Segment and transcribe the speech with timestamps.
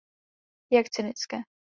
[0.69, 1.41] Jak cynické.